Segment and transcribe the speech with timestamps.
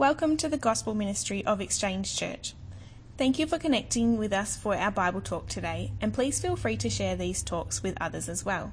[0.00, 2.54] Welcome to the Gospel Ministry of Exchange Church.
[3.18, 6.78] Thank you for connecting with us for our Bible talk today, and please feel free
[6.78, 8.72] to share these talks with others as well.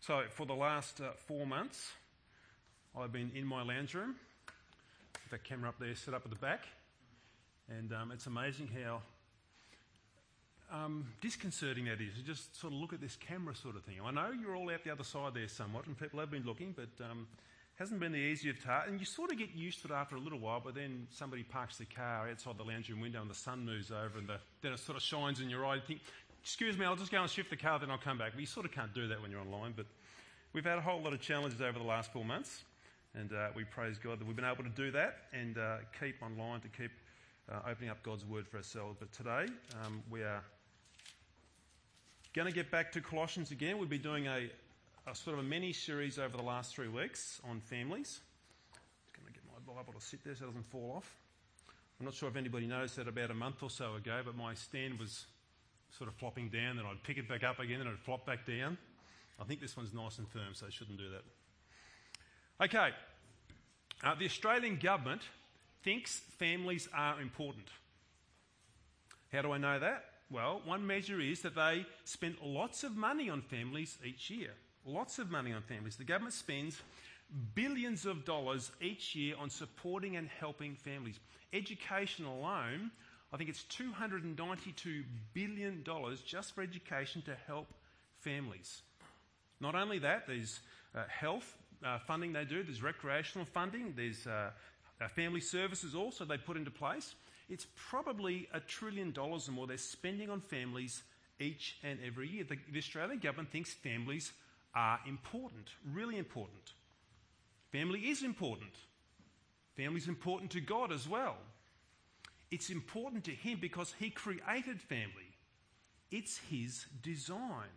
[0.00, 1.92] So, for the last uh, four months,
[2.98, 4.14] I've been in my lounge room,
[5.32, 6.64] that camera up there set up at the back,
[7.68, 9.00] and um, it's amazing how
[10.72, 13.96] um, disconcerting that is to just sort of look at this camera sort of thing.
[14.04, 16.74] I know you're all out the other side there somewhat, and people have been looking,
[16.74, 17.26] but um,
[17.76, 18.88] hasn't been the easiest task.
[18.88, 21.42] And you sort of get used to it after a little while, but then somebody
[21.42, 24.36] parks the car outside the lounge room window, and the sun moves over, and the,
[24.62, 25.76] then it sort of shines in your eye.
[25.76, 26.00] You think,
[26.42, 28.32] excuse me, I'll just go and shift the car, then I'll come back.
[28.32, 29.74] But you sort of can't do that when you're online.
[29.76, 29.86] But
[30.52, 32.62] we've had a whole lot of challenges over the last four months,
[33.14, 36.22] and uh, we praise God that we've been able to do that and uh, keep
[36.22, 36.90] online to keep
[37.50, 38.96] uh, opening up God's word for ourselves.
[38.98, 39.46] But today
[39.84, 40.42] um, we are
[42.32, 43.78] going to get back to Colossians again.
[43.78, 44.50] We've been doing a,
[45.06, 48.20] a sort of a mini series over the last three weeks on families.
[48.74, 51.16] I'm going to get my Bible to sit there so it doesn't fall off.
[52.00, 54.54] I'm not sure if anybody noticed that about a month or so ago, but my
[54.54, 55.26] stand was
[55.96, 58.46] sort of flopping down, then I'd pick it back up again, and it'd flop back
[58.46, 58.78] down.
[59.38, 62.64] I think this one's nice and firm, so I shouldn't do that.
[62.64, 62.90] Okay,
[64.02, 65.22] uh, the Australian government
[65.82, 67.66] thinks families are important.
[69.32, 70.04] How do I know that?
[70.30, 74.50] Well, one measure is that they spend lots of money on families each year.
[74.84, 75.96] Lots of money on families.
[75.96, 76.80] The government spends
[77.54, 81.18] billions of dollars each year on supporting and helping families.
[81.52, 82.90] Education alone,
[83.32, 85.84] I think it's $292 billion
[86.26, 87.68] just for education to help
[88.20, 88.82] families.
[89.60, 90.60] Not only that, there's
[90.94, 94.50] uh, health uh, funding they do, there's recreational funding, there's uh,
[95.00, 97.14] uh family services also they put into place.
[97.48, 101.02] It's probably a trillion dollars or more they're spending on families
[101.38, 102.44] each and every year.
[102.44, 104.32] The, the Australian government thinks families
[104.74, 106.72] are important, really important.
[107.70, 108.72] Family is important.
[109.76, 111.36] Family is important to God as well.
[112.50, 115.36] It's important to Him because He created family,
[116.10, 117.68] it's His design.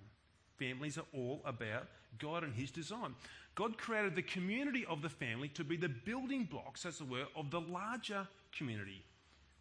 [0.58, 1.88] Families are all about
[2.20, 3.16] God and His design.
[3.56, 7.26] God created the community of the family to be the building blocks, as it were,
[7.36, 8.28] of the larger
[8.58, 9.04] community.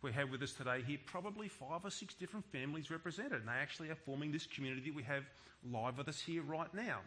[0.02, 3.52] We have with us today here probably five or six different families represented, and they
[3.52, 5.24] actually are forming this community that we have
[5.70, 6.98] live with us here right now.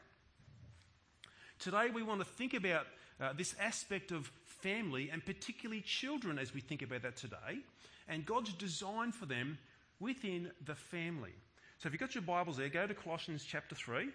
[1.59, 2.88] Today, we want to think about
[3.19, 7.59] uh, this aspect of family and particularly children as we think about that today
[8.08, 9.58] and God's design for them
[10.00, 11.34] within the family.
[11.79, 14.09] So, if you've got your Bibles there, go to Colossians chapter 3,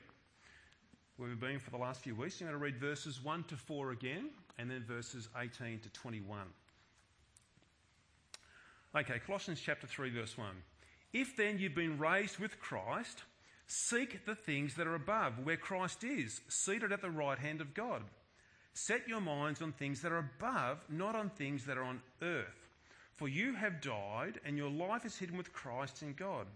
[1.17, 2.41] where we've been for the last few weeks.
[2.41, 6.41] I'm going to read verses 1 to 4 again and then verses 18 to 21.
[8.97, 10.49] Okay, Colossians chapter 3, verse 1.
[11.13, 13.23] If then you've been raised with Christ,
[13.75, 17.73] Seek the things that are above, where Christ is, seated at the right hand of
[17.73, 18.03] God.
[18.75, 22.69] Set your minds on things that are above, not on things that are on earth.
[23.15, 26.47] For you have died, and your life is hidden with Christ in God.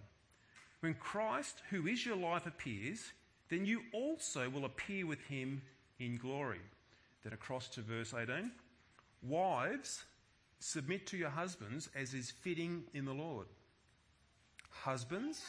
[0.87, 3.13] When Christ, who is your life, appears,
[3.49, 5.61] then you also will appear with him
[5.99, 6.61] in glory.
[7.25, 8.53] Then across to verse 18.
[9.21, 10.05] Wives,
[10.61, 13.49] submit to your husbands as is fitting in the Lord.
[14.71, 15.43] Husbands,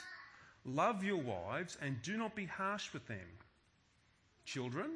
[0.66, 3.28] Love your wives and do not be harsh with them.
[4.44, 4.90] Children,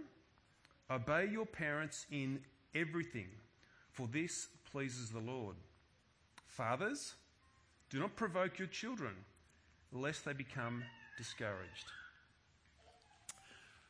[0.89, 2.41] obey your parents in
[2.73, 3.29] everything,
[3.91, 5.55] for this pleases the Lord.
[6.47, 7.13] Fathers,
[7.91, 9.13] do not provoke your children,
[9.91, 10.83] lest they become
[11.17, 11.85] discouraged.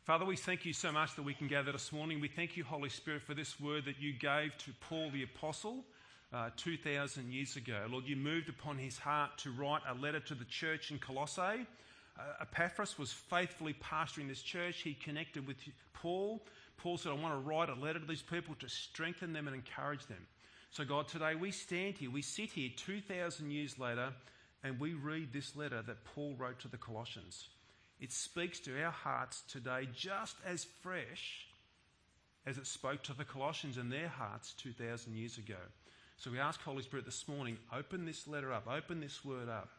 [0.03, 2.19] Father, we thank you so much that we can gather this morning.
[2.19, 5.85] We thank you, Holy Spirit, for this word that you gave to Paul the Apostle
[6.33, 7.85] uh, 2,000 years ago.
[7.89, 11.67] Lord, you moved upon his heart to write a letter to the church in Colossae.
[12.19, 14.81] Uh, Epaphras was faithfully pastoring this church.
[14.81, 15.57] He connected with
[15.93, 16.41] Paul.
[16.77, 19.55] Paul said, I want to write a letter to these people to strengthen them and
[19.55, 20.25] encourage them.
[20.71, 24.13] So, God, today we stand here, we sit here 2,000 years later,
[24.63, 27.49] and we read this letter that Paul wrote to the Colossians.
[27.99, 31.45] It speaks to our hearts today just as fresh
[32.45, 35.55] as it spoke to the Colossians and their hearts 2,000 years ago.
[36.17, 39.69] So we ask Holy Spirit this morning, open this letter up, open this word up.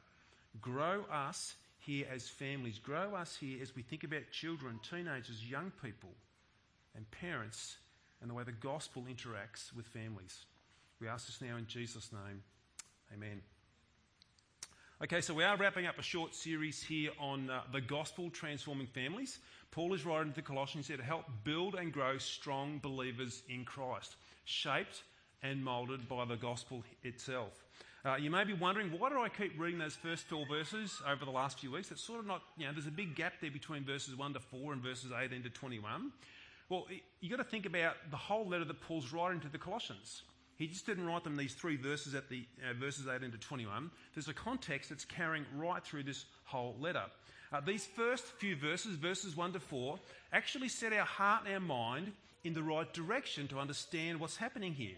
[0.60, 2.78] Grow us here as families.
[2.78, 6.10] Grow us here as we think about children, teenagers, young people,
[6.94, 7.76] and parents,
[8.20, 10.44] and the way the gospel interacts with families.
[11.00, 12.42] We ask this now in Jesus' name.
[13.12, 13.42] Amen.
[15.02, 18.86] Okay, so we are wrapping up a short series here on uh, the gospel transforming
[18.86, 19.40] families.
[19.72, 23.64] Paul is writing to the Colossians here to help build and grow strong believers in
[23.64, 24.14] Christ,
[24.44, 25.02] shaped
[25.42, 27.64] and moulded by the gospel itself.
[28.04, 31.24] Uh, you may be wondering, why do I keep reading those first four verses over
[31.24, 31.90] the last few weeks?
[31.90, 34.40] It's sort of not, you know, there's a big gap there between verses 1 to
[34.40, 36.12] 4 and verses 18 to 21.
[36.68, 36.86] Well,
[37.20, 40.22] you've got to think about the whole letter that Paul's writing to the Colossians.
[40.56, 43.90] He just didn't write them these three verses at the uh, verses 18 to 21.
[44.14, 47.04] There's a context that's carrying right through this whole letter.
[47.52, 49.98] Uh, these first few verses, verses 1 to 4,
[50.32, 52.12] actually set our heart and our mind
[52.44, 54.96] in the right direction to understand what's happening here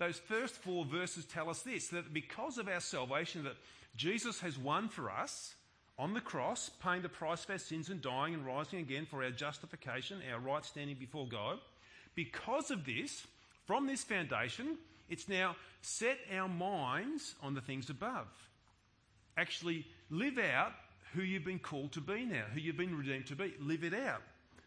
[0.00, 3.56] those first four verses tell us this that because of our salvation that
[3.96, 5.54] Jesus has won for us
[5.98, 9.22] on the cross, paying the price for our sins and dying and rising again for
[9.22, 11.58] our justification, our right standing before God,
[12.14, 13.26] because of this,
[13.66, 14.78] from this foundation,
[15.10, 18.28] it's now set our minds on the things above.
[19.36, 20.72] Actually, live out
[21.14, 23.52] who you've been called to be now, who you've been redeemed to be.
[23.60, 24.22] Live it out.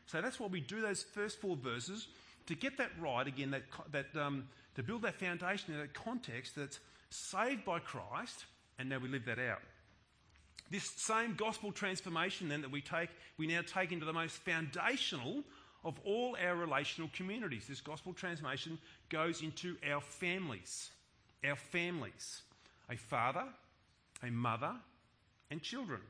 [0.05, 2.07] So that's what we do those first four verses
[2.47, 4.45] to get that right again, that, that um,
[4.75, 6.79] to build that foundation in that context that's
[7.09, 8.45] saved by Christ,
[8.79, 9.61] and now we live that out.
[10.71, 15.43] This same gospel transformation then that we take, we now take into the most foundational
[15.83, 17.65] of all our relational communities.
[17.67, 18.79] This gospel transformation
[19.13, 20.89] goes into our families.
[21.47, 22.41] Our families.
[22.89, 23.45] A father,
[24.21, 24.73] a mother,
[25.49, 26.01] and children.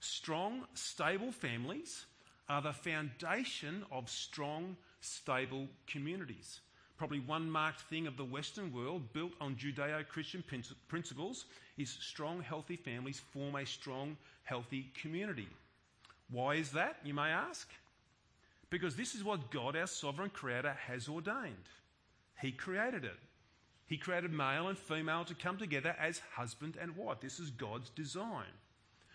[0.00, 2.06] Strong, stable families
[2.48, 6.60] are the foundation of strong, stable communities
[7.02, 10.44] probably one marked thing of the Western world built on Judeo Christian
[10.86, 11.46] principles
[11.76, 15.48] is strong, healthy families form a strong, healthy community.
[16.30, 17.68] Why is that, you may ask?
[18.70, 21.68] Because this is what God, our sovereign creator, has ordained.
[22.42, 23.16] He created it.
[23.86, 27.20] He created male and female to come together as husband and wife.
[27.20, 28.52] This is God's design.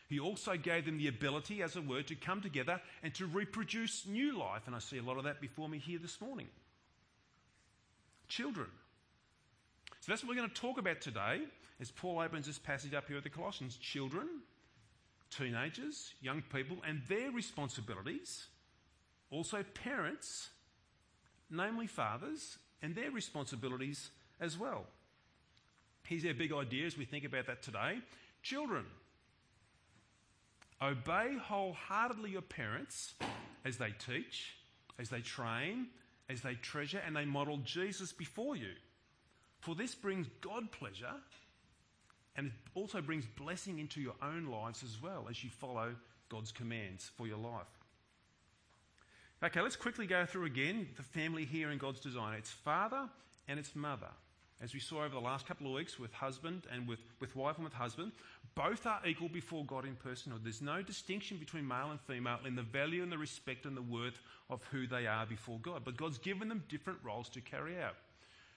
[0.08, 4.08] He also gave them the ability, as a word, to come together and to reproduce
[4.08, 4.64] new life.
[4.66, 6.48] And I see a lot of that before me here this morning
[8.28, 8.68] children.
[10.02, 11.42] So that's what we're going to talk about today
[11.80, 13.78] as Paul opens this passage up here at the Colossians.
[13.78, 14.28] Children,
[15.30, 18.48] teenagers, young people, and their responsibilities.
[19.32, 20.50] Also, parents,
[21.50, 24.10] namely fathers, and their responsibilities
[24.40, 24.86] as well.
[26.04, 28.00] Here's our big idea as we think about that today.
[28.42, 28.86] Children,
[30.82, 33.16] obey wholeheartedly your parents
[33.66, 34.56] as they teach,
[35.00, 35.88] as they train,
[36.30, 38.72] as they treasure and they model Jesus before you.
[39.60, 41.16] For this brings God pleasure
[42.38, 45.96] and it also brings blessing into your own lives as well as you follow
[46.30, 47.77] God's commands for your life.
[49.44, 52.34] Okay, let's quickly go through again the family here in God's design.
[52.34, 53.08] It's father
[53.48, 54.10] and it's mother.
[54.60, 57.58] As we saw over the last couple of weeks with husband and with, with wife
[57.58, 58.14] and with husband,
[58.56, 60.42] both are equal before God in personhood.
[60.42, 63.82] There's no distinction between male and female in the value and the respect and the
[63.84, 64.20] worth
[64.50, 65.84] of who they are before God.
[65.86, 67.94] But God's given them different roles to carry out.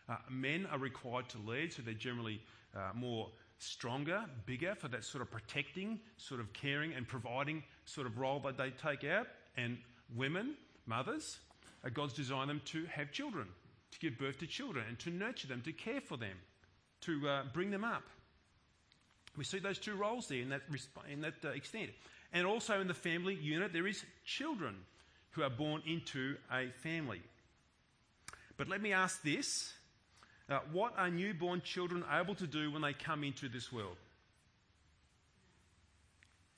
[0.08, 2.40] Uh, men are required to lead, so they're generally
[2.74, 3.28] uh, more
[3.58, 8.40] stronger, bigger for that sort of protecting, sort of caring and providing sort of role
[8.40, 9.26] that they take out.
[9.58, 9.76] And
[10.16, 10.54] women,
[10.86, 11.38] mothers,
[11.84, 13.46] uh, God's designed them to have children,
[13.92, 16.36] to give birth to children and to nurture them, to care for them,
[17.02, 18.02] to uh, bring them up.
[19.36, 20.62] We see those two roles there in that,
[21.10, 21.90] in that uh, extent.
[22.32, 24.76] And also in the family unit, there is children
[25.30, 27.22] who are born into a family.
[28.56, 29.72] But let me ask this
[30.48, 33.96] uh, what are newborn children able to do when they come into this world?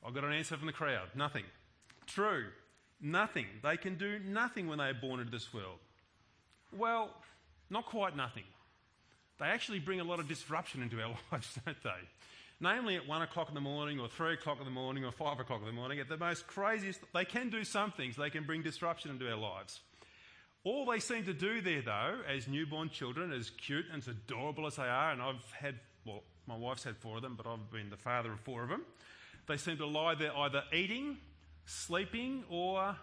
[0.05, 1.45] I've got an answer from the crowd nothing.
[2.07, 2.47] True,
[3.03, 3.47] nothing.
[3.63, 5.79] They can do nothing when they are born into this world.
[6.77, 7.11] Well,
[7.69, 8.45] not quite nothing.
[9.39, 11.91] They actually bring a lot of disruption into our lives, don't they?
[12.63, 15.41] namely at 1 o'clock in the morning or 3 o'clock in the morning or 5
[15.41, 18.17] o'clock in the morning, at the most craziest, they can do some things.
[18.17, 19.81] They can bring disruption into our lives.
[20.65, 24.69] All they seem to do there, though, as newborn children, as cute and as adorable
[24.69, 25.75] as they are, and I've had,
[26.07, 28.69] well, my wife's had four of them, but I've been the father of four of
[28.69, 28.83] them,
[29.49, 31.17] they seem to lie there either eating,
[31.65, 32.97] sleeping, or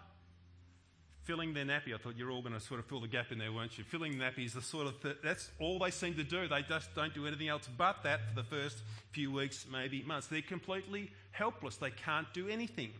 [1.24, 1.94] filling their nappy.
[1.94, 3.84] I thought you're all going to sort of fill the gap in there, weren't you?
[3.84, 6.48] Filling nappy is the sort of th- that's all they seem to do.
[6.48, 8.78] They just don't do anything else but that for the first
[9.12, 10.26] few weeks, maybe months.
[10.26, 11.76] They're completely helpless.
[11.76, 12.90] They can't do anything.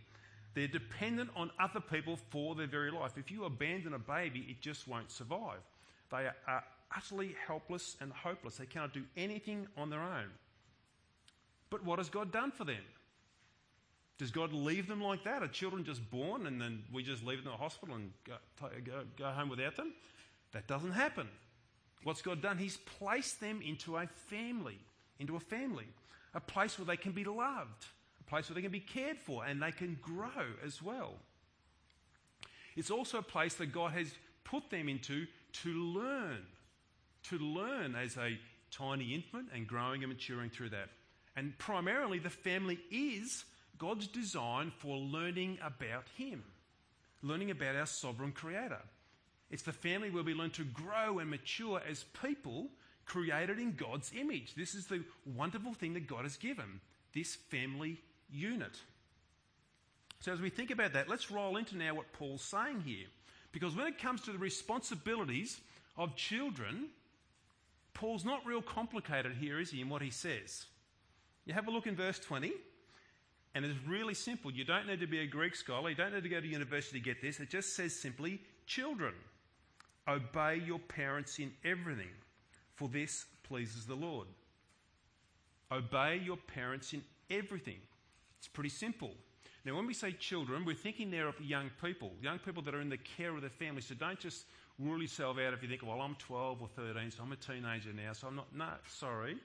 [0.53, 3.17] They're dependent on other people for their very life.
[3.17, 5.59] If you abandon a baby, it just won't survive.
[6.09, 6.63] They are, are
[6.95, 8.57] utterly helpless and hopeless.
[8.57, 10.29] They cannot do anything on their own.
[11.69, 12.83] But what has God done for them?
[14.21, 15.41] Does God leave them like that?
[15.41, 18.35] Are children just born and then we just leave them in the hospital and go,
[18.85, 19.95] go, go home without them?
[20.51, 21.27] That doesn't happen.
[22.03, 22.59] What's God done?
[22.59, 24.77] He's placed them into a family,
[25.17, 25.87] into a family,
[26.35, 27.87] a place where they can be loved,
[28.19, 31.15] a place where they can be cared for and they can grow as well.
[32.75, 34.13] It's also a place that God has
[34.43, 35.25] put them into
[35.63, 36.45] to learn,
[37.29, 38.37] to learn as a
[38.69, 40.89] tiny infant and growing and maturing through that.
[41.35, 43.45] And primarily, the family is
[43.81, 46.43] God's design for learning about Him,
[47.23, 48.77] learning about our sovereign Creator.
[49.49, 52.67] It's the family where we learn to grow and mature as people
[53.05, 54.53] created in God's image.
[54.53, 56.79] This is the wonderful thing that God has given
[57.15, 57.97] this family
[58.31, 58.79] unit.
[60.19, 63.07] So, as we think about that, let's roll into now what Paul's saying here.
[63.51, 65.59] Because when it comes to the responsibilities
[65.97, 66.89] of children,
[67.95, 70.67] Paul's not real complicated here, is he, in what he says?
[71.45, 72.53] You have a look in verse 20,
[73.53, 74.51] and it's really simple.
[74.51, 76.99] You don't need to be a Greek scholar, you don't need to go to university
[76.99, 77.39] to get this.
[77.39, 79.13] It just says simply, Children,
[80.07, 82.11] obey your parents in everything,
[82.75, 84.27] for this pleases the Lord.
[85.71, 87.79] Obey your parents in everything.
[88.37, 89.11] It's pretty simple.
[89.63, 92.81] Now, when we say children, we're thinking there of young people, young people that are
[92.81, 93.81] in the care of their family.
[93.81, 94.45] So don't just
[94.79, 97.91] rule yourself out if you think, well, I'm 12 or 13, so I'm a teenager
[97.93, 98.47] now, so I'm not.
[98.55, 99.37] No, sorry.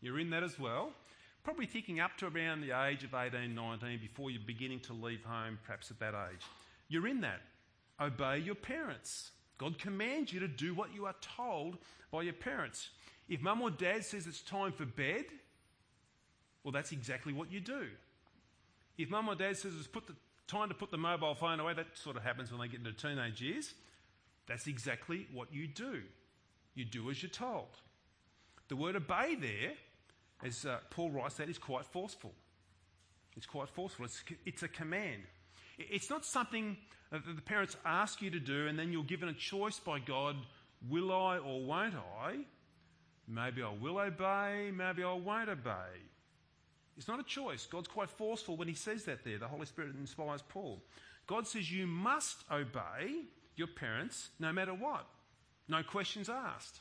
[0.00, 0.92] You're in that as well.
[1.44, 5.22] Probably thinking up to around the age of 18, 19 before you're beginning to leave
[5.24, 6.40] home, perhaps at that age.
[6.88, 7.40] You're in that.
[8.00, 9.30] Obey your parents.
[9.58, 11.76] God commands you to do what you are told
[12.10, 12.88] by your parents.
[13.28, 15.26] If mum or dad says it's time for bed,
[16.62, 17.88] well, that's exactly what you do.
[18.96, 20.14] If mum or dad says it's put the,
[20.46, 22.92] time to put the mobile phone away, that sort of happens when they get into
[22.92, 23.74] teenage years.
[24.46, 26.02] That's exactly what you do.
[26.74, 27.68] You do as you're told.
[28.68, 29.72] The word obey there,
[30.44, 32.32] as uh, Paul writes that, is quite forceful.
[33.36, 34.04] It's quite forceful.
[34.04, 35.22] It's, it's a command.
[35.78, 36.76] It's not something
[37.10, 40.36] that the parents ask you to do and then you're given a choice by God
[40.88, 42.36] will I or won't I?
[43.26, 46.00] Maybe I will obey, maybe I won't obey.
[46.96, 47.66] It's not a choice.
[47.66, 49.38] God's quite forceful when he says that there.
[49.38, 50.82] The Holy Spirit inspires Paul.
[51.26, 53.24] God says you must obey
[53.56, 55.06] your parents no matter what.
[55.68, 56.80] No questions asked.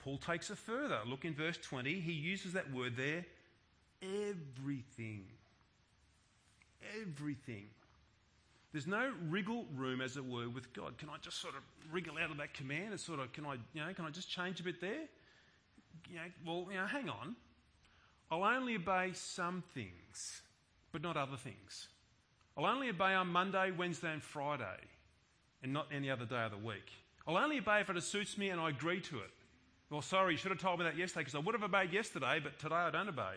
[0.00, 0.98] Paul takes it further.
[1.06, 2.00] Look in verse 20.
[2.00, 3.24] He uses that word there
[4.02, 5.24] everything.
[7.00, 7.66] Everything.
[8.72, 10.96] There's no wriggle room, as it were, with God.
[10.96, 13.54] Can I just sort of wriggle out of that command and sort of, can I,
[13.74, 15.08] you know, can I just change a bit there?
[16.08, 17.34] You know, well, you know, hang on.
[18.30, 20.42] I'll only obey some things,
[20.92, 21.88] but not other things.
[22.56, 24.64] I'll only obey on Monday, Wednesday, and Friday,
[25.64, 26.92] and not any other day of the week.
[27.26, 29.30] I'll only obey if it suits me and I agree to it.
[29.90, 32.40] Well, sorry, you should have told me that yesterday because I would have obeyed yesterday,
[32.42, 33.34] but today I don't obey.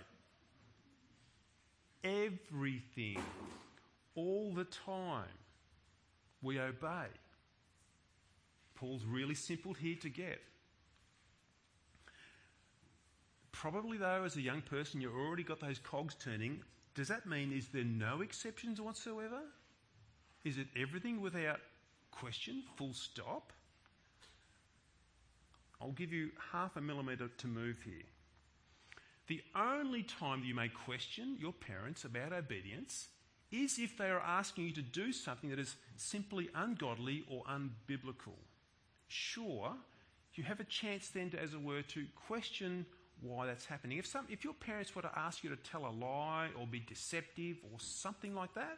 [2.03, 3.17] Everything,
[4.13, 5.25] all the time,
[6.43, 7.07] we obey.
[8.75, 10.39] Paul's really simple here to get.
[13.51, 16.59] Probably, though, as a young person, you've already got those cogs turning.
[16.93, 19.39] Does that mean is there no exceptions whatsoever?
[20.43, 21.61] Is it everything without
[22.11, 23.53] question, full stop?
[25.81, 28.03] I'll give you half a millimetre to move here.
[29.27, 33.07] The only time you may question your parents about obedience
[33.51, 38.37] is if they are asking you to do something that is simply ungodly or unbiblical.
[39.07, 39.73] Sure,
[40.33, 42.85] you have a chance then, to, as it were, to question
[43.21, 43.99] why that's happening.
[43.99, 46.79] If, some, if your parents were to ask you to tell a lie or be
[46.79, 48.77] deceptive or something like that,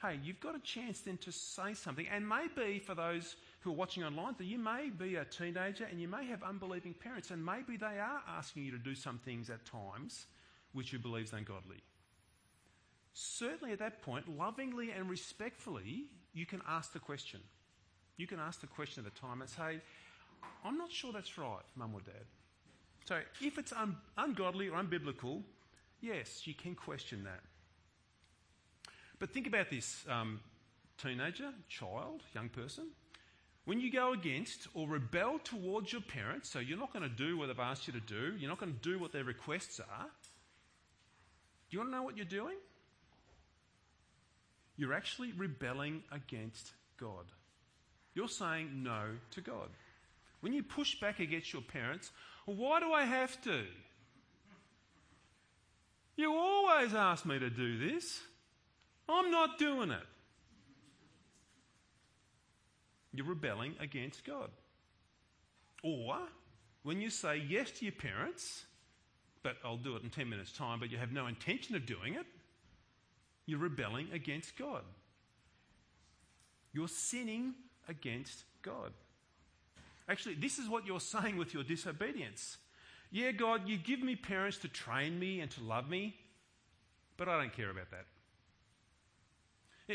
[0.00, 2.06] hey, you've got a chance then to say something.
[2.08, 5.98] And maybe for those who are watching online, that you may be a teenager and
[5.98, 9.48] you may have unbelieving parents, and maybe they are asking you to do some things
[9.48, 10.26] at times
[10.74, 11.82] which you believe is ungodly.
[13.14, 16.04] Certainly at that point, lovingly and respectfully,
[16.34, 17.40] you can ask the question.
[18.18, 19.80] You can ask the question at the time and say,
[20.64, 22.26] I'm not sure that's right, mum or dad.
[23.06, 25.42] So if it's un- ungodly or unbiblical,
[26.00, 27.40] yes, you can question that.
[29.18, 30.40] But think about this um,
[30.98, 32.88] teenager, child, young person.
[33.64, 37.38] When you go against or rebel towards your parents, so you're not going to do
[37.38, 40.06] what they've asked you to do, you're not going to do what their requests are,
[41.70, 42.56] do you want to know what you're doing?
[44.76, 47.24] You're actually rebelling against God.
[48.14, 49.68] You're saying no to God.
[50.40, 52.10] When you push back against your parents,
[52.46, 53.64] well, why do I have to?
[56.16, 58.20] You always ask me to do this.
[59.08, 60.06] I'm not doing it.
[63.14, 64.50] You're rebelling against God.
[65.82, 66.18] Or
[66.82, 68.64] when you say yes to your parents,
[69.42, 72.14] but I'll do it in 10 minutes' time, but you have no intention of doing
[72.14, 72.26] it,
[73.46, 74.82] you're rebelling against God.
[76.72, 77.54] You're sinning
[77.88, 78.92] against God.
[80.08, 82.56] Actually, this is what you're saying with your disobedience.
[83.10, 86.16] Yeah, God, you give me parents to train me and to love me,
[87.16, 88.06] but I don't care about that.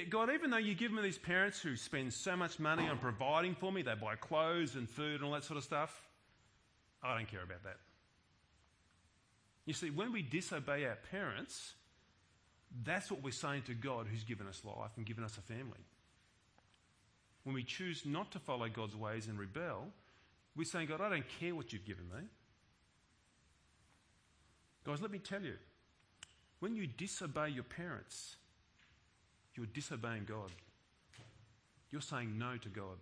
[0.10, 3.56] God, even though you give me these parents who spend so much money on providing
[3.56, 6.08] for me, they buy clothes and food and all that sort of stuff,
[7.02, 7.78] I don't care about that.
[9.66, 11.74] You see, when we disobey our parents,
[12.84, 15.86] that's what we're saying to God who's given us life and given us a family.
[17.44, 19.88] When we choose not to follow God's ways and rebel,
[20.56, 22.22] we're saying, God, I don't care what you've given me.
[24.86, 25.56] Guys, let me tell you,
[26.60, 28.36] when you disobey your parents,
[29.60, 30.52] you're disobeying God.
[31.92, 32.98] You're saying no to God.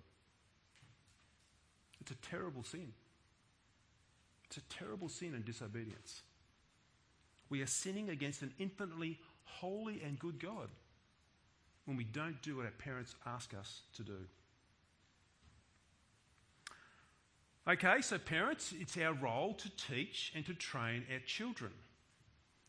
[2.01, 2.93] It's a terrible sin.
[4.45, 6.21] It's a terrible sin and disobedience.
[7.49, 10.69] We are sinning against an infinitely holy and good God
[11.85, 14.19] when we don't do what our parents ask us to do.
[17.67, 21.71] Okay, so parents, it's our role to teach and to train our children.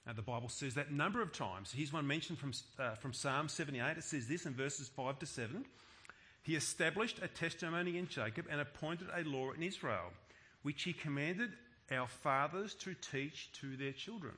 [0.09, 1.71] Now, the Bible says that number of times.
[1.71, 3.99] Here's one mentioned from, uh, from Psalm 78.
[3.99, 5.67] It says this in verses 5 to 7.
[6.43, 10.15] He established a testimony in Jacob and appointed a law in Israel,
[10.63, 11.51] which he commanded
[11.93, 14.33] our fathers to teach to their children,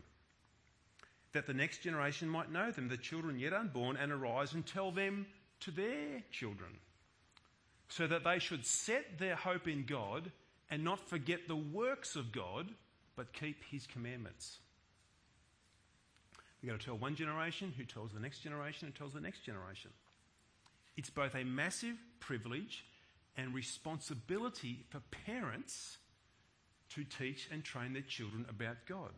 [1.35, 4.91] that the next generation might know them, the children yet unborn, and arise and tell
[4.91, 5.25] them
[5.61, 6.79] to their children,
[7.89, 10.33] so that they should set their hope in God
[10.69, 12.71] and not forget the works of God,
[13.15, 14.59] but keep his commandments.
[16.63, 19.41] We've got to tell one generation who tells the next generation who tells the next
[19.45, 19.91] generation.
[20.97, 22.85] It's both a massive privilege
[23.37, 25.99] and responsibility for parents
[26.91, 29.13] to teach and train their children about God.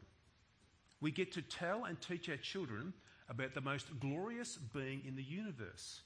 [1.00, 2.92] We get to tell and teach our children
[3.28, 6.02] about the most glorious being in the universe.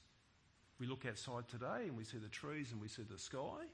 [0.79, 3.65] We look outside today and we see the trees and we see the sky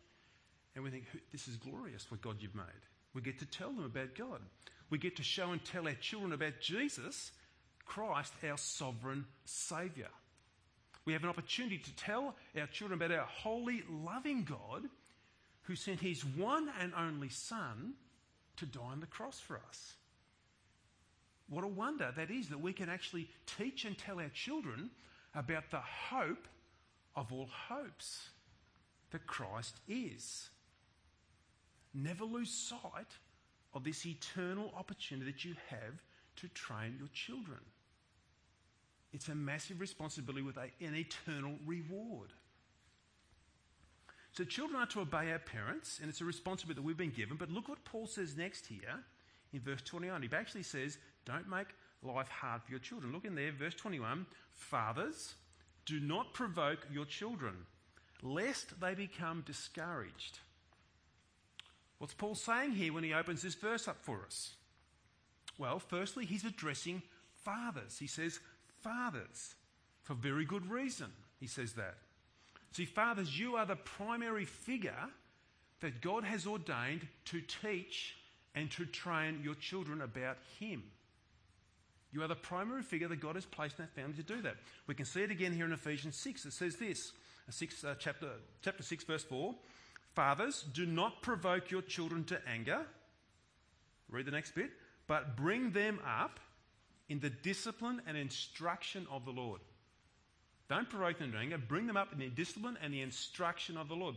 [0.75, 2.65] and we think, this is glorious what God you've made.
[3.13, 4.41] We get to tell them about God.
[4.89, 7.31] We get to show and tell our children about Jesus
[7.85, 10.09] Christ, our sovereign Saviour.
[11.05, 14.83] We have an opportunity to tell our children about our holy, loving God
[15.63, 17.93] who sent his one and only Son
[18.57, 19.93] to die on the cross for us.
[21.49, 24.89] What a wonder that is that we can actually teach and tell our children
[25.35, 26.47] about the hope
[27.15, 28.29] of all hopes
[29.11, 30.49] that Christ is.
[31.93, 33.11] Never lose sight
[33.73, 36.01] of this eternal opportunity that you have
[36.37, 37.59] to train your children.
[39.13, 42.29] It's a massive responsibility with a, an eternal reward.
[44.31, 47.37] So, children are to obey our parents, and it's a responsibility that we've been given.
[47.37, 48.99] But look what Paul says next here
[49.53, 50.23] in verse 21.
[50.23, 51.67] He actually says, Don't make
[52.01, 53.13] life hard for your children.
[53.13, 55.35] Look in there, verse 21 Fathers,
[55.85, 57.53] do not provoke your children,
[58.23, 60.39] lest they become discouraged.
[61.99, 64.53] What's Paul saying here when he opens this verse up for us?
[65.57, 67.03] Well, firstly, he's addressing
[67.43, 67.97] fathers.
[67.99, 68.39] He says,
[68.83, 69.55] fathers
[70.03, 71.11] for very good reason.
[71.39, 71.95] He says that.
[72.71, 75.09] See, fathers, you are the primary figure
[75.81, 78.15] that God has ordained to teach
[78.55, 80.83] and to train your children about Him.
[82.11, 84.55] You are the primary figure that God has placed in that family to do that.
[84.85, 86.45] We can see it again here in Ephesians 6.
[86.45, 87.11] It says this,
[87.49, 88.29] six, uh, chapter,
[88.61, 89.55] chapter 6, verse 4.
[90.13, 92.85] Fathers, do not provoke your children to anger.
[94.09, 94.69] Read the next bit.
[95.07, 96.39] But bring them up
[97.09, 99.61] in the discipline and instruction of the Lord.
[100.69, 101.57] Don't provoke them to anger.
[101.57, 104.15] Bring them up in the discipline and the instruction of the Lord.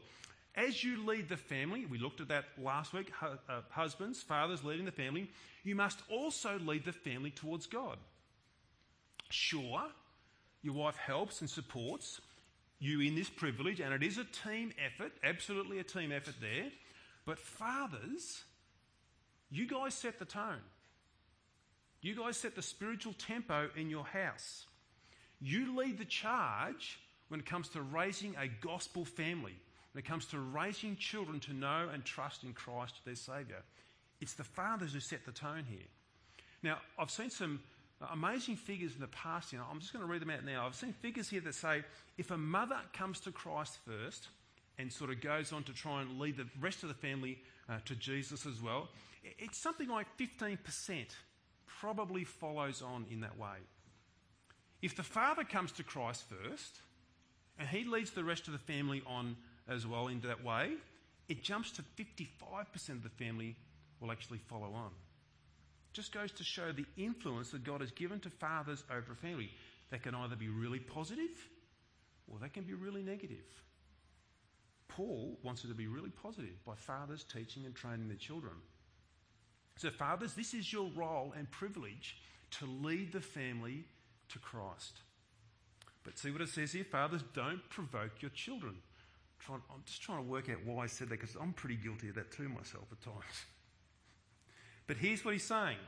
[0.54, 4.86] As you lead the family, we looked at that last week, uh, husbands, fathers leading
[4.86, 5.30] the family,
[5.64, 7.98] you must also lead the family towards God.
[9.28, 9.82] Sure,
[10.62, 12.20] your wife helps and supports
[12.78, 16.70] you in this privilege, and it is a team effort, absolutely a team effort there.
[17.26, 18.44] But fathers,
[19.50, 20.60] you guys set the tone.
[22.06, 24.66] You guys set the spiritual tempo in your house.
[25.40, 29.56] You lead the charge when it comes to raising a gospel family,
[29.90, 33.58] when it comes to raising children to know and trust in Christ, their Saviour.
[34.20, 35.88] It's the fathers who set the tone here.
[36.62, 37.58] Now, I've seen some
[38.12, 39.52] amazing figures in the past.
[39.52, 40.64] You know, I'm just going to read them out now.
[40.64, 41.82] I've seen figures here that say
[42.18, 44.28] if a mother comes to Christ first
[44.78, 47.38] and sort of goes on to try and lead the rest of the family
[47.68, 48.90] uh, to Jesus as well,
[49.40, 50.56] it's something like 15%
[51.66, 53.56] probably follows on in that way.
[54.82, 56.80] If the father comes to Christ first
[57.58, 59.36] and he leads the rest of the family on
[59.68, 60.74] as well into that way,
[61.28, 63.56] it jumps to 55% of the family
[64.00, 64.90] will actually follow on.
[65.92, 69.50] Just goes to show the influence that God has given to fathers over a family.
[69.90, 71.48] That can either be really positive
[72.28, 73.44] or that can be really negative.
[74.88, 78.54] Paul wants it to be really positive by fathers teaching and training their children.
[79.76, 82.16] So, fathers, this is your role and privilege
[82.52, 83.84] to lead the family
[84.30, 85.00] to Christ.
[86.02, 86.84] But see what it says here?
[86.84, 88.76] Fathers, don't provoke your children.
[89.48, 92.16] I'm just trying to work out why I said that because I'm pretty guilty of
[92.16, 93.24] that too myself at times.
[94.88, 95.78] But here's what he's saying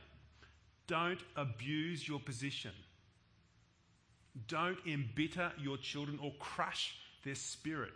[0.87, 2.71] don't abuse your position.
[4.47, 7.93] Don't embitter your children or crush their spirit.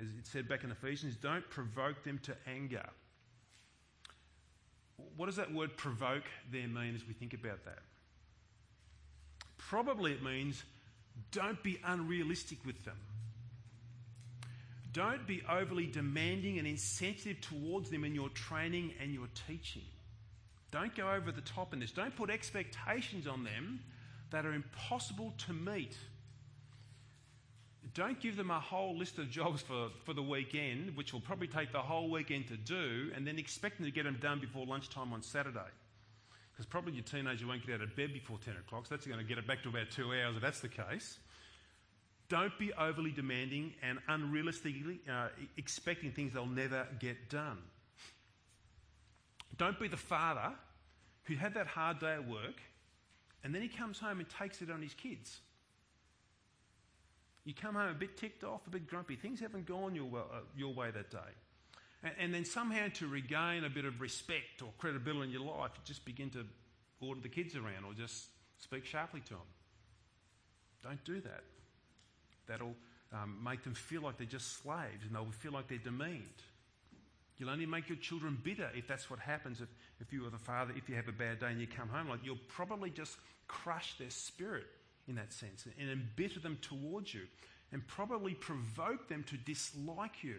[0.00, 2.88] As it said back in Ephesians, don't provoke them to anger.
[5.16, 7.78] What does that word provoke there mean as we think about that?
[9.58, 10.62] Probably it means
[11.32, 12.98] don't be unrealistic with them.
[14.92, 19.82] Don't be overly demanding and insensitive towards them in your training and your teaching.
[20.70, 21.92] Don't go over the top in this.
[21.92, 23.80] Don't put expectations on them
[24.30, 25.96] that are impossible to meet.
[27.96, 31.48] Don't give them a whole list of jobs for, for the weekend, which will probably
[31.48, 34.66] take the whole weekend to do, and then expect them to get them done before
[34.66, 35.60] lunchtime on Saturday.
[36.52, 39.18] Because probably your teenager won't get out of bed before 10 o'clock, so that's going
[39.18, 41.16] to get it back to about two hours if that's the case.
[42.28, 47.58] Don't be overly demanding and unrealistically uh, expecting things they'll never get done.
[49.56, 50.52] Don't be the father
[51.24, 52.60] who had that hard day at work
[53.42, 55.40] and then he comes home and takes it on his kids.
[57.46, 59.14] You come home a bit ticked off, a bit grumpy.
[59.14, 61.18] Things haven't gone your, uh, your way that day.
[62.02, 65.70] And, and, then somehow to regain a bit of respect or credibility in your life,
[65.76, 66.44] you just begin to
[67.00, 68.26] order the kids around or just
[68.58, 69.42] speak sharply to them.
[70.82, 71.44] Don't do that.
[72.48, 72.74] That'll
[73.12, 76.42] um, make them feel like they're just slaves and they'll feel like they're demeaned.
[77.38, 79.60] You'll only make your children bitter if that's what happens.
[79.60, 79.68] If,
[80.00, 82.08] if you are the father, if you have a bad day and you come home,
[82.08, 84.66] like you'll probably just crush their spirit
[85.08, 87.22] in that sense and embitter them towards you
[87.72, 90.36] and probably provoke them to dislike you.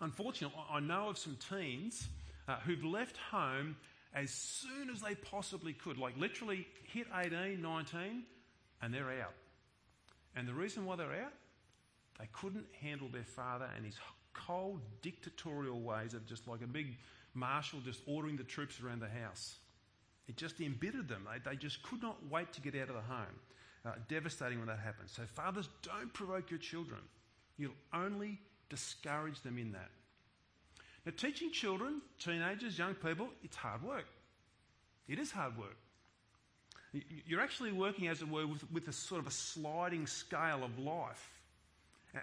[0.00, 2.08] Unfortunately, I know of some teens
[2.48, 3.76] uh, who've left home
[4.14, 8.22] as soon as they possibly could, like literally hit 18, 19,
[8.82, 9.34] and they're out.
[10.34, 11.32] And the reason why they're out,
[12.18, 13.96] they couldn't handle their father and his
[14.32, 16.96] cold dictatorial ways of just like a big
[17.34, 19.56] marshal just ordering the troops around the house.
[20.30, 21.26] It just embittered them.
[21.26, 23.34] They, they just could not wait to get out of the home.
[23.84, 25.10] Uh, devastating when that happens.
[25.10, 27.00] So, fathers, don't provoke your children.
[27.58, 28.38] You'll only
[28.68, 29.90] discourage them in that.
[31.04, 34.04] Now, teaching children, teenagers, young people, it's hard work.
[35.08, 35.76] It is hard work.
[37.26, 40.78] You're actually working, as it were, with, with a sort of a sliding scale of
[40.78, 41.40] life.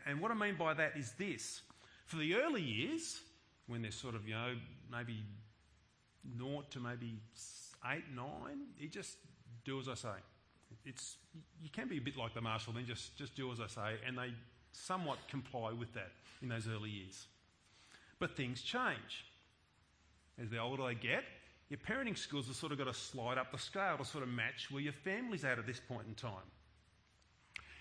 [0.06, 1.62] And what I mean by that is this
[2.06, 3.20] for the early years,
[3.68, 4.54] when they're sort of, you know,
[4.90, 5.24] maybe
[6.38, 7.20] naught to maybe
[7.92, 9.18] eight, nine, you just
[9.66, 10.18] do as I say.
[10.86, 11.18] It's,
[11.62, 13.96] you can be a bit like the marshal, then just, just do as I say,
[14.06, 14.34] and they
[14.72, 16.12] somewhat comply with that
[16.42, 17.28] in those early years.
[18.20, 19.26] But things change.
[20.42, 21.24] As the older they get,
[21.70, 24.30] your parenting skills have sort of got to slide up the scale to sort of
[24.30, 26.32] match where your family's at at this point in time.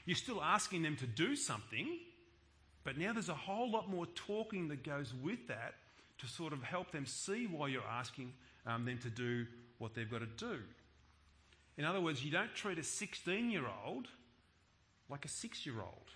[0.05, 1.99] You're still asking them to do something,
[2.85, 5.75] but now there's a whole lot more talking that goes with that
[6.19, 8.33] to sort of help them see why you're asking
[8.67, 9.47] um, them to do
[9.79, 10.59] what they've got to do.
[11.77, 14.09] In other words, you don't treat a 16 year old
[15.09, 16.11] like a six year old.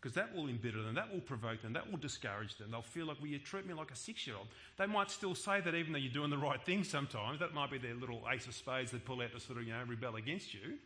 [0.00, 2.70] Because that will embitter them, that will provoke them, that will discourage them.
[2.70, 4.46] They'll feel like, well, you treat me like a six year old.
[4.76, 7.40] They might still say that even though you're doing the right thing sometimes.
[7.40, 9.72] That might be their little ace of spades they pull out to sort of, you
[9.72, 10.78] know, rebel against you.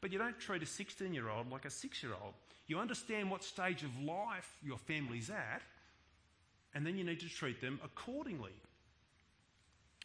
[0.00, 2.34] But you don't treat a 16 year old like a six year old.
[2.66, 5.62] You understand what stage of life your family's at,
[6.74, 8.52] and then you need to treat them accordingly.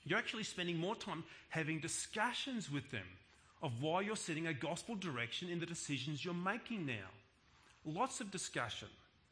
[0.06, 3.08] You're actually spending more time having discussions with them
[3.62, 7.10] of why you're setting a gospel direction in the decisions you're making now.
[7.86, 8.90] Lots of discussion,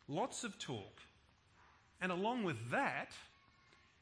[0.07, 1.01] lots of talk.
[2.01, 3.11] And along with that,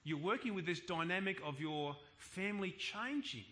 [0.03, 3.45] you're working with this dynamic of your family changing,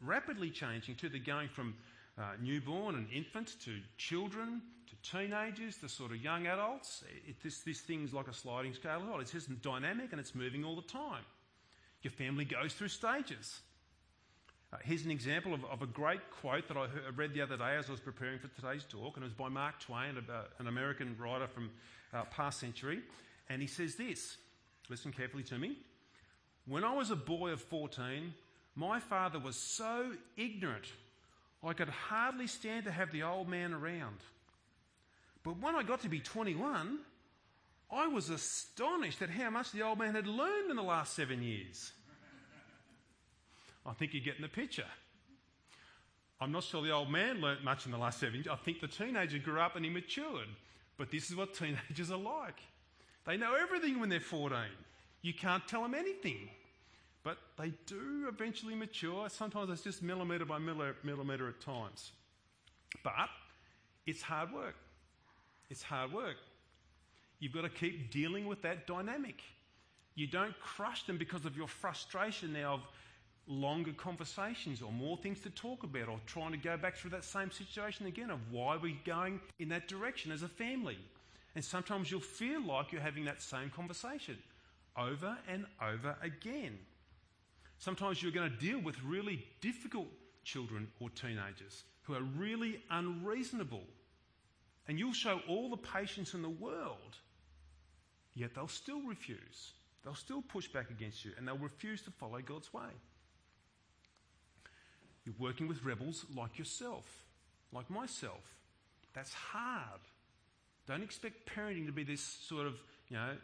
[0.00, 1.74] rapidly changing to the going from
[2.18, 7.04] uh, newborn and infants to children to teenagers to sort of young adults.
[7.26, 9.02] It, this, this thing's like a sliding scale.
[9.20, 11.24] It's just dynamic and it's moving all the time.
[12.02, 13.60] Your family goes through stages.
[14.72, 17.56] Uh, here's an example of, of, a great quote that I heard, read the other
[17.56, 20.16] day as I was preparing for today's talk, and it was by Mark Twain,
[20.58, 21.70] an American writer from
[22.14, 23.00] uh, past century.
[23.48, 24.36] And he says this
[24.88, 25.76] listen carefully to me.
[26.66, 28.32] When I was a boy of 14,
[28.74, 30.86] my father was so ignorant
[31.64, 34.16] I could hardly stand to have the old man around.
[35.44, 36.98] But when I got to be 21,
[37.92, 41.42] I was astonished at how much the old man had learned in the last seven
[41.42, 41.92] years.
[43.84, 44.86] I think you're getting the picture.
[46.40, 48.48] I'm not sure the old man learnt much in the last seven years.
[48.48, 50.48] I think the teenager grew up and he matured.
[50.96, 52.60] But this is what teenagers are like.
[53.26, 54.58] They know everything when they're 14.
[55.20, 56.48] You can't tell them anything.
[57.22, 59.28] But they do eventually mature.
[59.28, 62.10] Sometimes it's just millimetre by millimetre at times.
[63.04, 63.28] But
[64.06, 64.74] it's hard work.
[65.70, 66.36] It's hard work.
[67.42, 69.34] You've got to keep dealing with that dynamic.
[70.14, 72.80] You don't crush them because of your frustration now of
[73.48, 77.24] longer conversations or more things to talk about or trying to go back through that
[77.24, 80.96] same situation again of why we're going in that direction as a family.
[81.56, 84.38] And sometimes you'll feel like you're having that same conversation
[84.96, 86.78] over and over again.
[87.80, 90.06] Sometimes you're going to deal with really difficult
[90.44, 93.82] children or teenagers who are really unreasonable.
[94.86, 97.16] And you'll show all the patience in the world,
[98.34, 99.72] yet they'll still refuse.
[100.04, 102.90] They'll still push back against you and they'll refuse to follow God's way.
[105.24, 107.04] You're working with rebels like yourself,
[107.72, 108.56] like myself.
[109.14, 110.00] That's hard.
[110.88, 112.74] Don't expect parenting to be this sort of,
[113.08, 113.36] you know,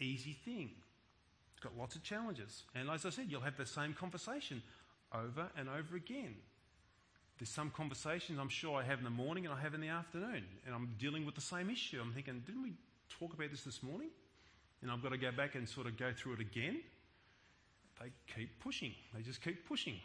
[0.00, 0.70] easy thing.
[1.52, 2.62] It's got lots of challenges.
[2.74, 4.62] And as I said, you'll have the same conversation
[5.12, 6.34] over and over again.
[7.38, 9.88] There's some conversations I'm sure I have in the morning and I have in the
[9.88, 12.00] afternoon, and I'm dealing with the same issue.
[12.00, 12.72] I'm thinking, didn't we
[13.10, 14.08] talk about this this morning?
[14.82, 16.80] And I've got to go back and sort of go through it again.
[18.00, 19.96] They keep pushing, they just keep pushing.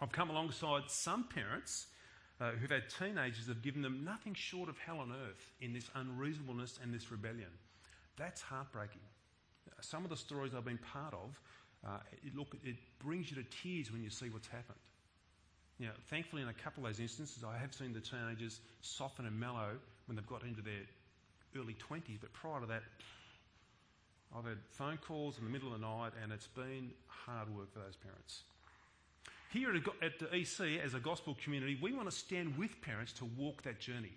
[0.00, 1.88] I've come alongside some parents
[2.40, 5.72] uh, who've had teenagers that have given them nothing short of hell on earth in
[5.72, 7.50] this unreasonableness and this rebellion.
[8.16, 9.00] That's heartbreaking.
[9.80, 11.40] Some of the stories I've been part of,
[11.86, 14.78] uh, it, look, it brings you to tears when you see what's happened.
[15.80, 19.38] Know, thankfully, in a couple of those instances, I have seen the teenagers soften and
[19.38, 20.82] mellow when they've got into their
[21.56, 22.82] early 20s, but prior to that,
[24.36, 27.72] I've had phone calls in the middle of the night, and it's been hard work
[27.72, 28.42] for those parents.
[29.50, 33.24] Here at the EC, as a gospel community, we want to stand with parents to
[33.24, 34.12] walk that journey,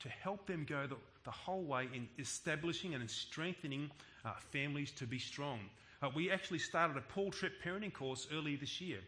[0.00, 3.90] to help them go the, the whole way in establishing and in strengthening
[4.24, 5.58] uh, families to be strong.
[6.00, 9.00] Uh, we actually started a Paul Tripp parenting course earlier this year.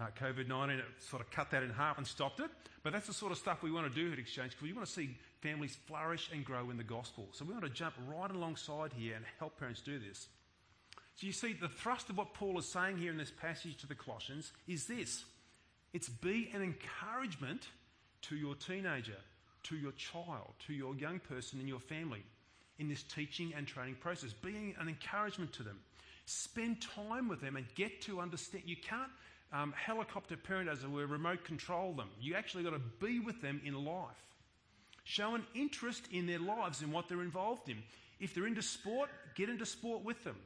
[0.00, 2.50] Uh, COVID 19 sort of cut that in half and stopped it.
[2.84, 4.86] But that's the sort of stuff we want to do at Exchange because we want
[4.86, 7.28] to see families flourish and grow in the gospel.
[7.32, 10.28] So we want to jump right alongside here and help parents do this.
[11.16, 13.88] So you see, the thrust of what Paul is saying here in this passage to
[13.88, 15.24] the Colossians is this
[15.92, 17.66] it's be an encouragement
[18.22, 19.16] to your teenager,
[19.64, 22.22] to your child, to your young person in your family
[22.78, 24.32] in this teaching and training process.
[24.32, 25.80] Being an encouragement to them.
[26.26, 28.64] Spend time with them and get to understand.
[28.66, 29.10] You can't
[29.52, 32.08] um, helicopter parent, as it were, remote control them.
[32.20, 34.24] You actually got to be with them in life.
[35.04, 37.78] Show an interest in their lives and what they're involved in.
[38.20, 40.36] If they're into sport, get into sport with them.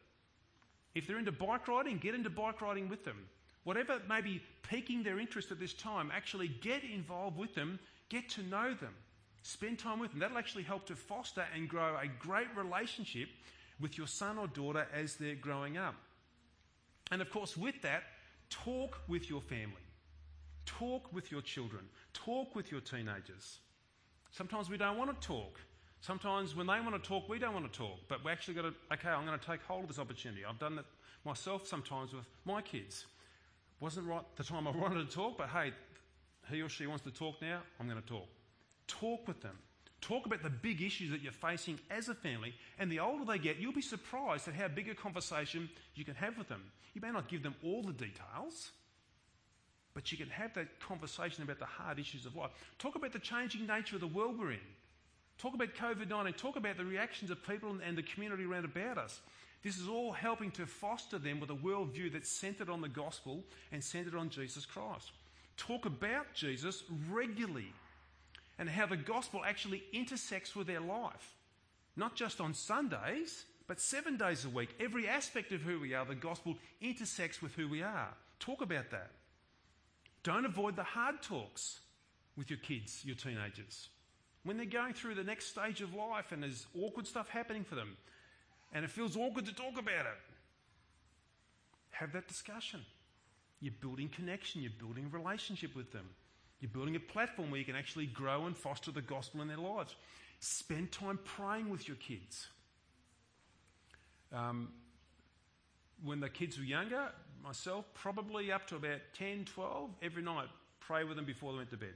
[0.95, 3.17] If they're into bike riding, get into bike riding with them.
[3.65, 8.29] Whatever may be piquing their interest at this time, actually get involved with them, get
[8.31, 8.95] to know them,
[9.43, 10.21] spend time with them.
[10.21, 13.29] That'll actually help to foster and grow a great relationship
[13.81, 15.95] with your son or daughter as they're growing up.
[17.11, 18.05] And of course, with that,
[18.53, 19.87] talk with your family,
[20.67, 23.59] talk with your children, talk with your teenagers.
[24.31, 25.59] Sometimes we don't want to talk.
[26.01, 27.99] Sometimes when they want to talk, we don't want to talk.
[28.09, 30.45] But we actually got to, okay, I'm going to take hold of this opportunity.
[30.45, 30.85] I've done that
[31.25, 33.07] myself sometimes with my kids.
[33.81, 35.73] Wasn't right the time I wanted to talk, but hey,
[36.51, 38.29] he or she wants to talk now, I'm going to talk.
[38.89, 39.57] Talk with them.
[40.03, 43.39] Talk about the big issues that you're facing as a family, and the older they
[43.39, 46.63] get, you'll be surprised at how big a conversation you can have with them.
[46.93, 48.73] You may not give them all the details,
[49.95, 52.51] but you can have that conversation about the hard issues of life.
[52.81, 54.59] Talk about the changing nature of the world we're in.
[55.39, 56.33] Talk about COVID 19.
[56.35, 59.21] Talk about the reactions of people and the community around about us.
[59.63, 63.45] This is all helping to foster them with a worldview that's centered on the gospel
[63.71, 65.13] and centered on Jesus Christ.
[65.57, 67.73] Talk about Jesus regularly
[68.63, 71.35] and how the gospel actually intersects with their life.
[71.97, 74.69] Not just on Sundays, but seven days a week.
[74.79, 78.15] Every aspect of who we are, the gospel intersects with who we are.
[78.39, 79.11] Talk about that.
[80.23, 81.81] Don't avoid the hard talks
[82.37, 83.89] with your kids, your teenagers.
[84.45, 87.75] When they're going through the next stage of life and there's awkward stuff happening for
[87.75, 87.97] them,
[88.73, 90.21] and it feels awkward to talk about it,
[91.91, 92.83] have that discussion.
[93.59, 96.11] You're building connection, you're building relationship with them.
[96.63, 99.59] You're building a platform where you can actually grow and foster the gospel in their
[99.59, 99.97] lives.
[100.39, 102.47] Spend time praying with your kids.
[104.33, 104.69] Um,
[106.05, 107.09] when the kids were younger,
[107.43, 110.49] myself, probably up to about 10, 12, every night,
[110.79, 111.95] pray with them before they went to bed.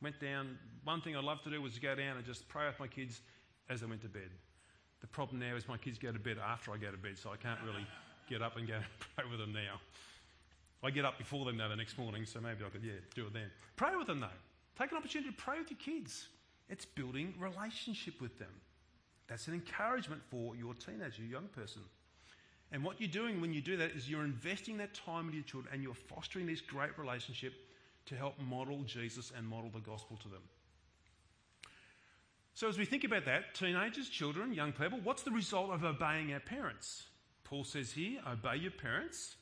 [0.00, 2.66] Went down, one thing I love to do was to go down and just pray
[2.68, 3.22] with my kids
[3.68, 4.30] as they went to bed.
[5.00, 7.30] The problem now is my kids go to bed after I go to bed, so
[7.30, 7.86] I can't really
[8.30, 8.84] get up and go and
[9.16, 9.80] pray with them now.
[10.84, 13.26] I get up before them though the next morning, so maybe I could, yeah, do
[13.26, 13.50] it then.
[13.76, 14.26] Pray with them though.
[14.78, 16.28] Take an opportunity to pray with your kids.
[16.68, 18.50] It's building relationship with them.
[19.26, 21.82] That's an encouragement for your teenager, your young person.
[22.72, 25.44] And what you're doing when you do that is you're investing that time with your
[25.44, 27.54] children and you're fostering this great relationship
[28.06, 30.42] to help model Jesus and model the gospel to them.
[32.52, 36.32] So, as we think about that, teenagers, children, young people, what's the result of obeying
[36.32, 37.04] our parents?
[37.42, 39.36] Paul says here, obey your parents.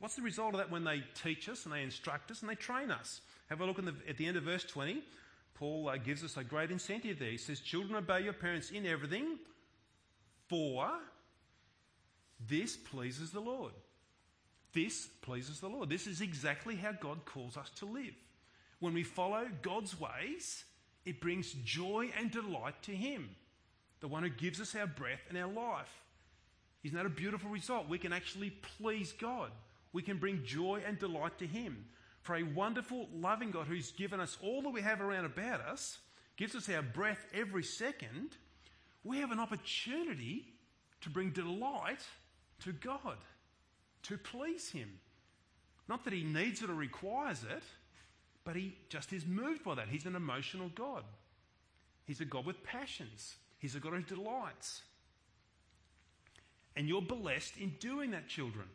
[0.00, 2.54] What's the result of that when they teach us and they instruct us and they
[2.54, 3.20] train us?
[3.48, 5.02] Have a look the, at the end of verse 20.
[5.54, 7.30] Paul uh, gives us a great incentive there.
[7.30, 9.38] He says, Children, obey your parents in everything,
[10.48, 10.88] for
[12.46, 13.72] this pleases the Lord.
[14.72, 15.88] This pleases the Lord.
[15.88, 18.14] This is exactly how God calls us to live.
[18.78, 20.64] When we follow God's ways,
[21.04, 23.30] it brings joy and delight to Him,
[24.00, 25.90] the one who gives us our breath and our life.
[26.84, 27.88] Isn't that a beautiful result?
[27.88, 29.50] We can actually please God.
[29.92, 31.86] We can bring joy and delight to Him.
[32.22, 35.98] For a wonderful, loving God who's given us all that we have around about us,
[36.36, 38.36] gives us our breath every second,
[39.04, 40.44] we have an opportunity
[41.00, 42.02] to bring delight
[42.64, 43.16] to God,
[44.04, 44.98] to please Him.
[45.88, 47.62] Not that He needs it or requires it,
[48.44, 49.88] but He just is moved by that.
[49.88, 51.04] He's an emotional God.
[52.04, 53.36] He's a God with passions.
[53.58, 54.82] He's a God who delights.
[56.76, 58.66] And you're blessed in doing that, children,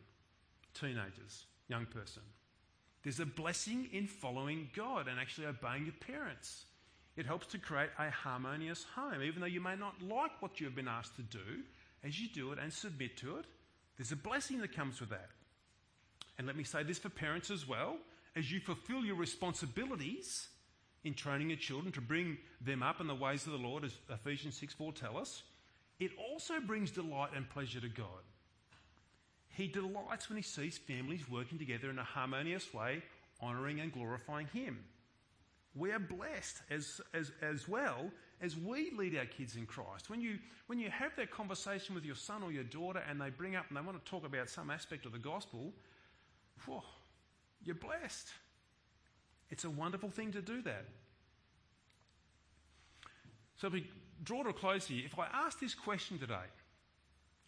[0.74, 2.24] teenagers, young person.
[3.04, 6.66] There's a blessing in following God and actually obeying your parents.
[7.16, 9.22] It helps to create a harmonious home.
[9.22, 11.62] Even though you may not like what you have been asked to do,
[12.04, 13.46] as you do it and submit to it,
[13.98, 15.30] there's a blessing that comes with that.
[16.38, 17.98] And let me say this for parents as well.
[18.36, 20.48] As you fulfill your responsibilities
[21.04, 23.92] in training your children to bring them up in the ways of the Lord, as
[24.10, 25.44] Ephesians 6 4 tell us,
[26.00, 28.08] it also brings delight and pleasure to God.
[29.54, 33.04] He delights when he sees families working together in a harmonious way,
[33.42, 34.80] honouring and glorifying him.
[35.76, 38.12] We are blessed as, as, as well
[38.42, 40.10] as we lead our kids in Christ.
[40.10, 43.30] When you, when you have that conversation with your son or your daughter and they
[43.30, 45.72] bring up and they want to talk about some aspect of the gospel,
[46.66, 46.82] whew,
[47.64, 48.30] you're blessed.
[49.52, 50.86] It's a wonderful thing to do that.
[53.58, 53.88] So, if we
[54.24, 56.48] draw to a close here, if I ask this question today,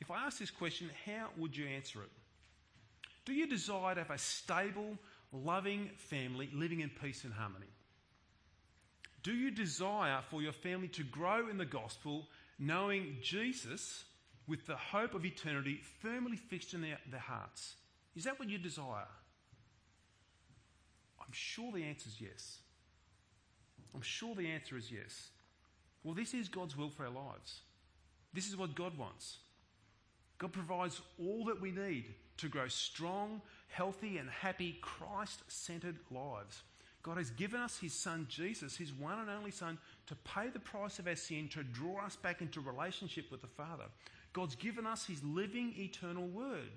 [0.02, 2.10] if I ask this question, how would you answer it?
[3.26, 4.98] Do you desire to have a stable,
[5.32, 7.66] loving family living in peace and harmony?
[9.24, 12.28] Do you desire for your family to grow in the gospel,
[12.60, 14.04] knowing Jesus
[14.48, 17.76] with the hope of eternity firmly fixed in their, their hearts?
[18.16, 19.08] Is that what you desire?
[21.20, 22.60] I'm sure the answer is yes.
[23.96, 25.30] I'm sure the answer is yes.
[26.04, 27.62] Well, this is God's will for our lives.
[28.32, 29.38] This is what God wants.
[30.38, 36.64] God provides all that we need to grow strong, healthy, and happy, Christ centered lives.
[37.04, 40.60] God has given us His Son Jesus, His one and only Son, to pay the
[40.60, 43.86] price of our sin, to draw us back into relationship with the Father.
[44.34, 46.72] God's given us His living, eternal Word,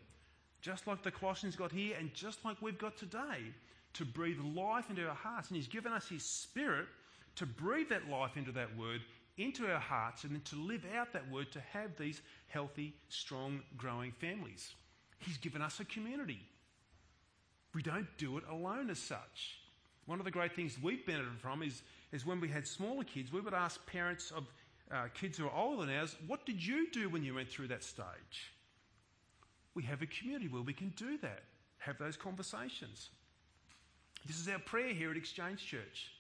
[0.61, 3.55] just like the Colossians got here and just like we've got today,
[3.95, 5.49] to breathe life into our hearts.
[5.49, 6.87] And He's given us His Spirit
[7.37, 9.01] to breathe that life into that Word,
[9.39, 13.63] into our hearts, and then to live out that Word to have these healthy, strong,
[13.77, 14.75] growing families.
[15.21, 16.41] He's given us a community.
[17.75, 19.59] We don't do it alone as such.
[20.07, 23.33] One of the great things we've benefited from is, is when we had smaller kids,
[23.33, 24.45] we would ask parents of
[24.91, 27.69] uh, kids who are older than ours, what did you do when you went through
[27.69, 28.53] that stage?
[29.75, 31.43] We have a community where we can do that,
[31.79, 33.11] have those conversations.
[34.27, 36.11] This is our prayer here at Exchange Church.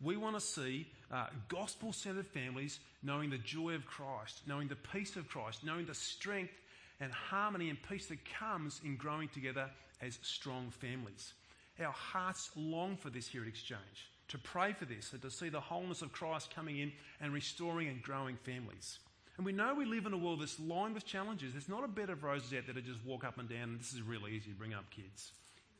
[0.00, 4.76] We want to see uh, gospel centered families knowing the joy of Christ, knowing the
[4.76, 6.54] peace of Christ, knowing the strength
[7.00, 9.68] and harmony and peace that comes in growing together
[10.00, 11.34] as strong families.
[11.80, 15.48] Our hearts long for this here at Exchange, to pray for this and to see
[15.48, 18.98] the wholeness of Christ coming in and restoring and growing families.
[19.36, 21.52] And we know we live in a world that's lined with challenges.
[21.52, 23.80] There's not a bed of roses out there to just walk up and down and
[23.80, 25.32] this is really easy to bring up kids.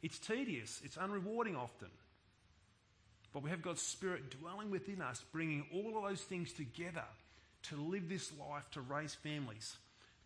[0.02, 1.88] It's tedious, it's unrewarding often.
[3.32, 7.04] But we have God's Spirit dwelling within us, bringing all of those things together
[7.64, 9.76] to live this life, to raise families,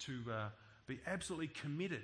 [0.01, 0.49] to uh,
[0.87, 2.03] be absolutely committed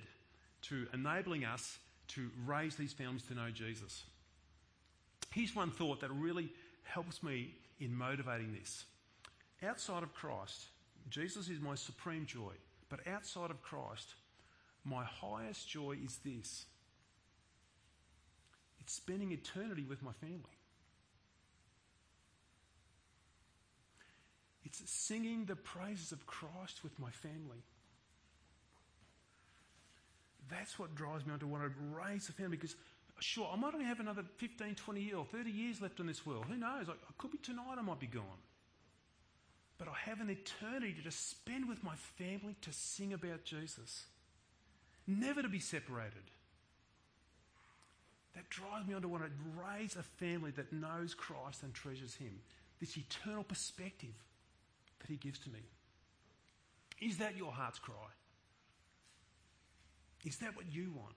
[0.63, 4.05] to enabling us to raise these families to know Jesus.
[5.33, 6.51] Here's one thought that really
[6.85, 8.85] helps me in motivating this.
[9.63, 10.67] Outside of Christ,
[11.09, 12.53] Jesus is my supreme joy,
[12.89, 14.15] but outside of Christ,
[14.85, 16.67] my highest joy is this
[18.81, 20.59] it's spending eternity with my family.
[24.65, 27.63] It's singing the praises of Christ with my family.
[30.51, 32.77] That's what drives me on to want to raise a family because,
[33.21, 36.27] sure, I might only have another 15, 20 years or 30 years left in this
[36.27, 36.45] world.
[36.49, 36.89] Who knows?
[36.89, 38.25] Like, it could be tonight I might be gone.
[39.79, 44.05] But I have an eternity to spend with my family to sing about Jesus.
[45.07, 46.31] Never to be separated.
[48.35, 52.15] that drives me on to want to raise a family that knows Christ and treasures
[52.15, 52.41] Him.
[52.81, 54.15] This eternal perspective
[55.03, 55.61] that He gives to me.
[57.01, 57.95] Is that your heart's cry?
[60.25, 61.17] Is that what you want?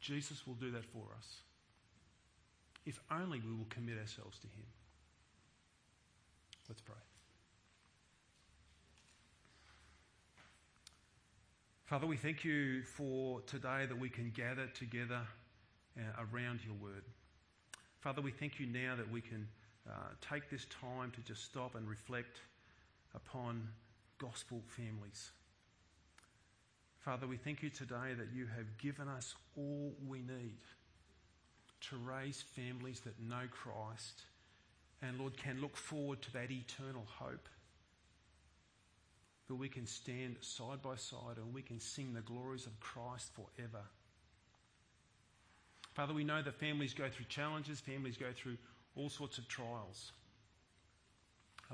[0.00, 1.38] Jesus will do that for us.
[2.84, 4.66] If only we will commit ourselves to Him.
[6.68, 6.96] Let's pray.
[11.86, 15.20] Father, we thank you for today that we can gather together
[15.96, 17.04] uh, around your word.
[18.04, 19.48] Father, we thank you now that we can
[19.88, 22.36] uh, take this time to just stop and reflect
[23.14, 23.66] upon
[24.18, 25.30] gospel families.
[26.98, 30.58] Father, we thank you today that you have given us all we need
[31.88, 34.24] to raise families that know Christ
[35.00, 37.48] and, Lord, can look forward to that eternal hope.
[39.48, 43.30] That we can stand side by side and we can sing the glories of Christ
[43.32, 43.84] forever.
[45.94, 48.56] Father, we know that families go through challenges, families go through
[48.96, 50.12] all sorts of trials.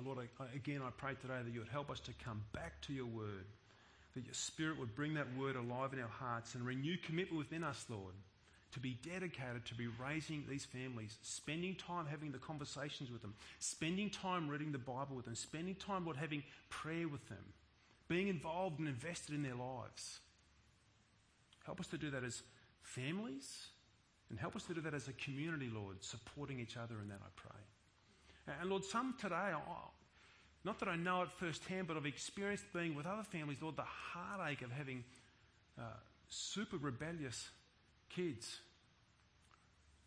[0.04, 2.92] Lord, I, again, I pray today that you would help us to come back to
[2.92, 3.44] your word,
[4.14, 7.64] that your spirit would bring that word alive in our hearts and renew commitment within
[7.64, 8.14] us, Lord,
[8.72, 13.34] to be dedicated to be raising these families, spending time having the conversations with them,
[13.58, 17.44] spending time reading the Bible with them, spending time, Lord, having prayer with them,
[18.08, 20.20] being involved and invested in their lives.
[21.64, 22.42] Help us to do that as
[22.82, 23.66] families
[24.30, 27.20] and help us to do that as a community, Lord, supporting each other in that,
[27.20, 28.54] I pray.
[28.60, 29.52] And Lord, some today,
[30.64, 33.82] not that I know it firsthand, but I've experienced being with other families, Lord, the
[33.82, 35.04] heartache of having
[35.78, 35.82] uh,
[36.28, 37.48] super rebellious
[38.08, 38.58] kids.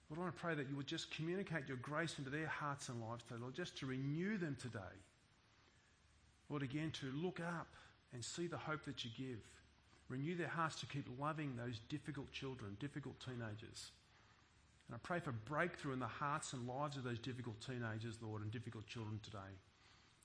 [0.09, 2.89] Lord, I want to pray that you would just communicate your grace into their hearts
[2.89, 4.80] and lives today, Lord, just to renew them today.
[6.49, 7.67] Lord, again, to look up
[8.13, 9.39] and see the hope that you give.
[10.09, 13.91] Renew their hearts to keep loving those difficult children, difficult teenagers.
[14.88, 18.41] And I pray for breakthrough in the hearts and lives of those difficult teenagers, Lord,
[18.41, 19.38] and difficult children today.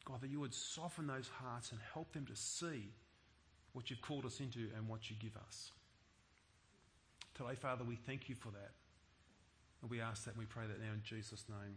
[0.04, 2.92] God, that you would soften those hearts and help them to see
[3.72, 5.70] what you've called us into and what you give us.
[7.34, 8.72] Today, Father, we thank you for that.
[9.82, 11.76] And we ask that and we pray that now in Jesus' name.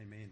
[0.00, 0.30] Amen.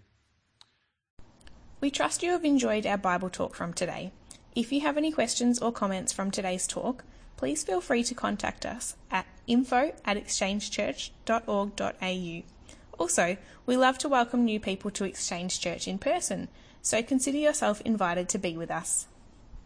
[1.81, 4.13] We trust you have enjoyed our Bible talk from today.
[4.55, 7.05] If you have any questions or comments from today's talk,
[7.37, 12.43] please feel free to contact us at info at exchangechurch.org.au.
[12.99, 13.37] Also,
[13.67, 16.47] we love to welcome new people to Exchange Church in person,
[16.83, 19.07] so consider yourself invited to be with us.